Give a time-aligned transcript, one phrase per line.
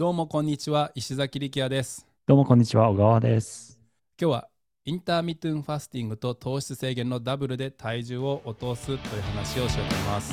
[0.00, 2.06] どうもこんにちは石崎力也です。
[2.26, 3.78] どうもこんにちは、小川です。
[4.18, 4.48] 今日は
[4.86, 10.32] インターミットンファスティングと糖質制限のダブルで体重を落とすという話をしようと思います。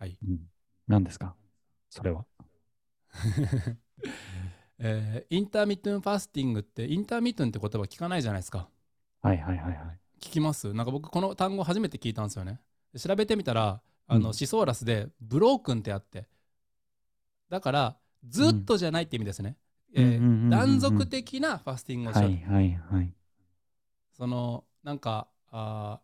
[0.00, 0.40] はい、うん、
[0.88, 1.36] 何ですか？
[1.90, 2.24] それは。
[4.80, 8.68] えーインターミットンファスティングってインターミットンって言葉聞かないじゃないですか。
[9.20, 10.00] はいはいはいはい。
[10.20, 10.74] 聞きます？
[10.74, 12.60] なんか僕この単語初めて聞いたんですよね。
[12.92, 13.80] で調べてみたら
[14.14, 16.26] あの、うんシソーラスでブロークンってあって。
[17.48, 17.96] だから
[18.28, 19.56] ずっとじゃないって意味ですね、
[19.94, 20.18] え
[20.50, 23.12] 断続的なファスティングをしよう、はいはいはい。
[24.12, 26.00] そのなんかあ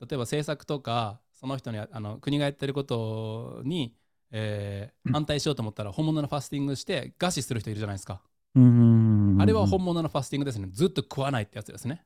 [0.00, 3.94] ー例えば政策とかその人にあの国がやってることに、
[4.32, 5.12] えーうん。
[5.12, 8.20] 反対しようと思ったら本物のファスティングして餓死する人いるじゃないですか、
[8.54, 9.42] うんうんうんうん。
[9.42, 10.68] あれは本物のファスティングですね。
[10.72, 12.04] ずっと食わないってやつですね。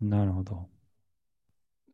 [0.00, 0.68] なるほど。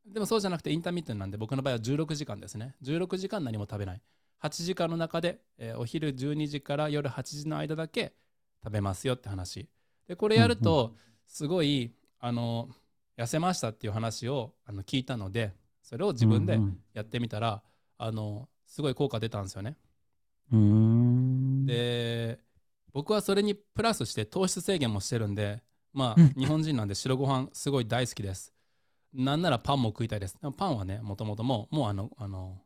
[0.07, 2.75] でもそうじゃなくてインターミットンなんで僕の場合は16時間ですね。
[2.83, 4.03] 16時間何も食べない。
[4.39, 8.15] 8時間の中で、えーお昼12時から夜8時の間だけ
[8.63, 9.69] 食べますよって話。
[10.07, 10.95] でこれやると
[11.27, 12.69] すごい、あの
[13.17, 17.63] 痩せましたっていう話をあの聞いたのでそれを自分でうんやってみたら、
[17.99, 19.77] あのすごい効果出たんですよね。
[21.67, 22.39] で
[22.93, 26.29] 僕はそれにプラスして糖質制限もしてるんでまあうん。
[26.39, 28.54] 日本人なんで白ご飯すごい大好きです
[29.15, 30.37] なんならパンも食いたいです。
[30.41, 32.61] でもパンはねもともともうもうあのあの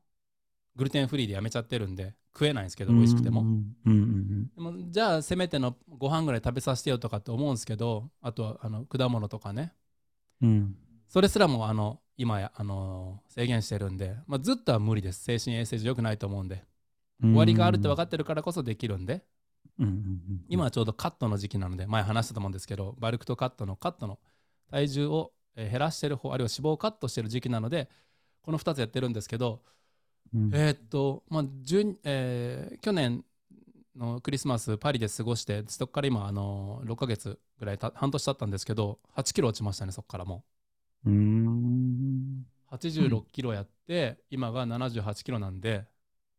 [0.77, 3.45] グルテンフリーでやめちゃってるんで食えないんですけど美味しくても。
[4.55, 9.73] でもじゃあせめてのご飯ぐらい食べさせてよとかって思うんですけどあとはあの果物とかね。
[10.41, 10.49] うん。
[10.49, 10.77] うん。
[11.09, 15.23] それすらもあの今やあの制限してるんで、まあ、ずっとは無理です。
[15.23, 16.65] 精神衛生上良くないと思うんで。
[17.21, 19.25] 終わりがあるって分かってるからこそできるんで。
[20.49, 24.19] 今はちょうどカットの時期なので前話したと思うんですけどバルクとカットのカットの
[24.71, 27.89] 体重をえー減らしてる方あるいは脂肪をカットしてる時期なので
[28.43, 29.63] この2つやってるんですけど、
[30.35, 33.25] うん、えーっと、まあ順えー去年
[33.97, 40.45] のクリスマスパリで過ごしてそこから今あの6ヶ月ぐらいた半年経ったんですけど8キロ落ちましたねそこからも
[41.05, 42.45] うーん。
[42.45, 45.87] う86キロやって、今が78キロなんで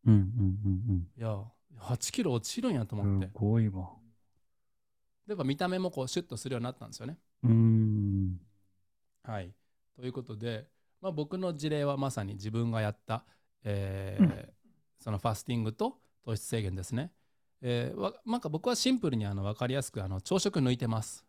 [0.06, 1.36] うんうんいや
[1.76, 3.08] 8キロ落ちるんやとうんうん。
[3.16, 3.90] 思ってすごいわ。
[5.26, 7.54] やっぱ見た目もこうシュッとするようになったんですよねうーん。
[9.30, 9.52] はい。
[9.96, 10.66] ということで、
[11.00, 13.24] まあ、僕の事例はまさに自分がやった、
[13.64, 14.54] えーうん
[15.02, 15.96] そのファスティングと
[16.26, 17.10] 糖質制限ですね。
[17.62, 21.24] えーわなんか僕はシンプルにあの分かりやすくあの朝食抜いてます。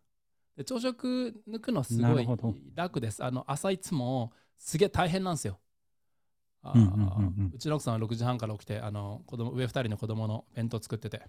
[0.56, 2.26] で朝食抜くのすごい
[2.74, 3.24] 楽です。
[3.24, 5.58] あの朝いつもすげえ大変なんですよ。
[6.62, 11.22] あーうんうんうんうんうちの奥さんは6時半から起きてあの子供上2人の子供の弁当作ってて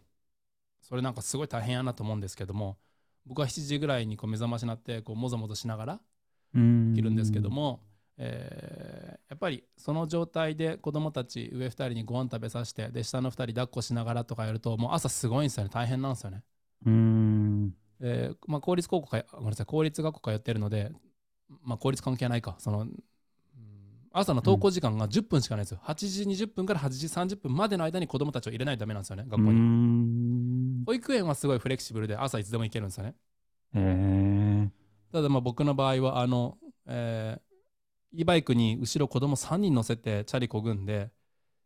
[0.81, 2.77] それなんかすごい大変やなと思うんですけども
[3.25, 5.99] 僕は7時ぐらいにこう目覚ましになってこうもぞもぞしながらうん。
[6.53, 7.15] いるん。
[7.15, 7.49] ですけど。
[7.49, 7.81] も、
[8.17, 15.47] えーやっぱりその状態で子供たち上2人にご飯食べさせてで下の2人抱っこしながらとかやるともう朝すごいん。
[15.47, 16.13] ですよね大変なん。
[16.13, 16.43] ですよね。
[16.85, 17.73] うん。
[17.99, 19.49] えまあ、公立高校かごめん。
[19.49, 20.91] なさい公立学校通ってるので、
[21.63, 22.85] まあ、公立関係ないかその
[24.11, 25.65] 朝の登校時間が10分しかないん。
[25.65, 29.03] ですよ、8時20分から8時30分までの間に子供たちを入れないとダメなん。
[29.03, 32.89] ですよね学校に、保育園はすごいフレキシブルで朝いつでも行けるん。
[32.89, 33.15] ですよね
[33.73, 34.82] えー。
[35.13, 37.43] ただまあ僕の場合はあの、えー
[38.15, 41.11] e バイクに後ろ子供3人乗せてチャリこぐんで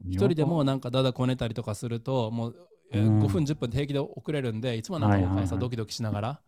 [0.09, 2.57] 一人でもなんかだだこねたりとかするともう、
[2.91, 3.19] えーうん。
[3.19, 6.41] 5分10分で平気で遅れるんでいつもなんかお母さんドキドキしながら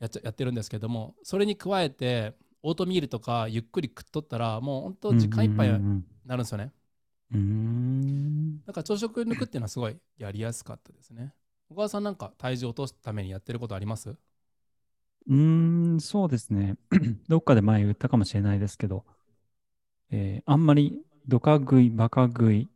[0.00, 5.78] やっちゃやってるんですけどもそれに加えてオートミールとかゆっくり食っとったらもう本当時間いっぱいな
[6.36, 6.72] るんですよね。
[7.32, 7.38] うん。
[7.38, 8.60] うん。
[8.66, 11.34] だから朝食抜くっていうのはすごいやりやすかったですね。
[11.68, 14.14] 小川さんなんか体重を落とすためにやってることあります？
[15.28, 16.76] うーん、そうですね。
[17.28, 19.04] どっかで前言ったかもしれないですけど、
[20.10, 22.68] えーあんまりドカ食い、バカ食い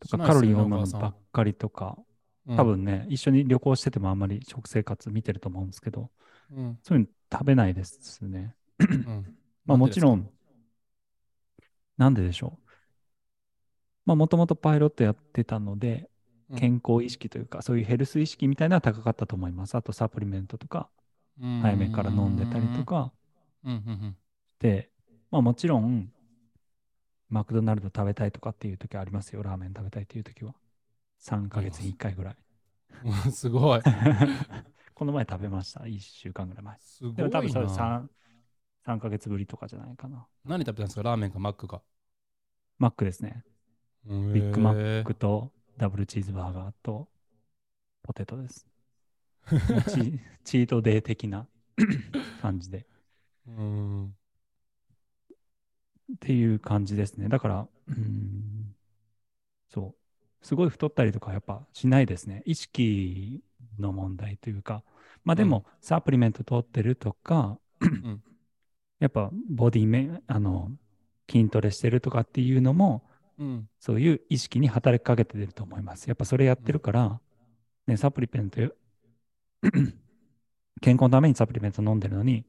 [0.00, 1.98] とかカロリー多いものお母さんばっかりとか、
[2.46, 6.10] うん多分ね、一緒に旅行しててもあんまり食生活見てると思うんですけど、
[6.50, 8.54] うんそういうの食べないですね。
[8.80, 9.36] うん
[9.66, 10.30] まあもちろん、
[11.96, 12.68] なんででしょう。
[14.06, 16.08] まあもともとパイロットやってたので、
[16.50, 19.74] うん健康意識というか、そういうヘルス意識みたいなのは高かったと思います。
[19.74, 20.88] あとサプリメントとか、
[21.62, 23.12] 早めから飲んでたりとか、
[24.58, 24.90] で、
[25.30, 26.12] まあもちろん、
[27.28, 29.42] マクドナルド食べたいとかっていう時ありますよ。
[29.42, 30.54] ラーメン食べたいっていう時は。
[31.20, 32.36] 3ヶ月に1回ぐらい。
[33.04, 33.80] うん すごい
[34.94, 35.86] この前食べました。
[35.86, 36.78] 1週間ぐらい前。
[36.80, 38.08] すごいでも多分それな 3,
[38.84, 40.26] 3ヶ月ぶりとかじゃないかな。
[40.44, 41.02] 何食べたんですか？
[41.02, 41.82] ラーメンかマックか
[42.78, 43.44] マックですね。
[44.04, 47.08] ビビッグマックとダブルチーズバーガーと
[48.02, 48.67] ポテトです。
[49.88, 51.46] チチートデー的な
[52.40, 52.86] 感じで。
[53.46, 54.14] うん
[56.14, 57.28] っていう感じですね。
[57.28, 58.74] だから、うーん、
[59.68, 60.46] そう。
[60.46, 62.42] すごい太ったりとかやっぱしないですね。
[62.46, 63.42] 意識
[63.78, 64.82] の問題というか、
[65.24, 68.22] まあでも、サプリメント取ってるとか、ん
[69.00, 70.70] やっぱボディメ、あの、
[71.30, 73.04] 筋トレしてるとかっていうのも、
[73.38, 73.68] うん。
[73.78, 76.08] そういう意識に働きかけてると思います。
[76.08, 77.20] やっぱそれやってるから、
[77.86, 78.60] ね、サプリメント、
[80.80, 82.44] 健康のためにサプリメント飲んでるのに、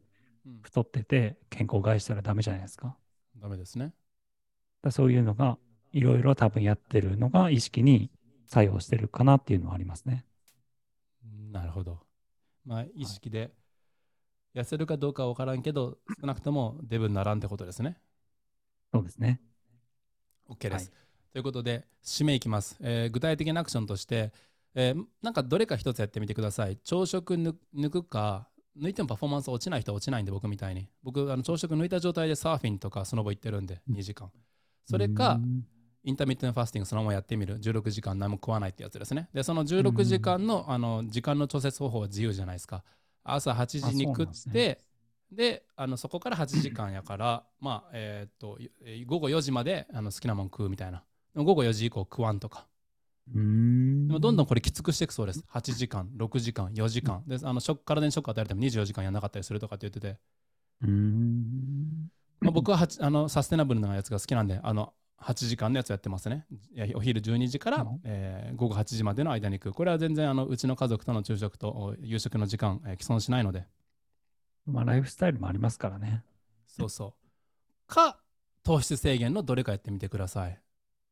[0.45, 2.95] うん太ってて健康を害したらダメじゃないですか。
[3.37, 3.93] ダメですね。
[4.83, 5.57] らそういうのが、
[5.91, 8.11] いろいろ多分やってるのが意識に
[8.45, 10.25] 作用してるかなっていうのはありますね。
[11.51, 11.99] なるほど。
[12.65, 13.51] まあ、意識で
[14.55, 17.97] 痩せるかどうかは分からんけど、少なくともデブにならんってことですね。
[18.93, 19.39] そうですね。
[20.49, 20.89] OK です。
[20.91, 20.99] はい
[21.31, 24.33] ということで、締めいきます、えー具体的なアクションとして、
[24.75, 26.77] えーなんかどれか一つやってみてください。
[26.77, 30.87] 朝食抜抜くか、抜いてもパフォーマンス落ちない人は落ちないんで、僕みたいに。
[31.03, 34.31] 僕、あの朝食抜いた状態でサーフィンとかスノボ行ってるんで、2時間。
[34.85, 35.65] それか、うん
[36.01, 37.59] インターミットンファスティングそのままやってみる。
[37.59, 39.27] 16時間何も食わないってやつですね。
[39.33, 42.85] で、その16時間の,、あの時間の調節方法は自由じゃないですか。
[43.23, 44.79] 朝8時に食って、
[45.29, 51.03] であのそこから8時間やから、まあ、えーっと、えー午後4時まであの好きなもん食うみたいな。
[51.35, 52.65] 午後4時以降食わんとか。
[54.07, 55.43] でもどんどんこれきつくしていくそうです。
[55.51, 57.23] 8時間、6時間、4時間。
[57.27, 60.19] で、あのショック体にショック与えても24時間やんなかったりするとかって言ってて、
[62.41, 66.45] まあ、僕ははちあのサステナブルなやつが好きなんで、あの8時間のやつやってますね。
[66.73, 69.73] いやお昼12時から、うんえー午後8時までの間に食う。
[69.73, 73.67] これは全然あのうちの家族との昼食とお夕食の時間、えー既存しないので、
[74.65, 76.23] まあ、ライフスタイルもありますからね。
[76.67, 77.13] そうそう。
[77.87, 78.19] か、
[78.63, 80.61] 糖質制限のどれかやってみてください。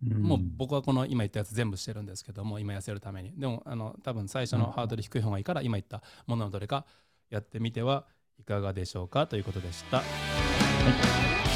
[0.02, 3.34] もう僕はこの今言ったやつ全部してるんですけども、今痩せるために。
[3.36, 6.86] でも、あの多分最初のハードル低い方がいいから、今言ったもののどれか
[7.30, 8.06] やってみては
[8.40, 9.98] いかがでしょうかということでした。
[9.98, 10.04] は
[11.44, 11.47] い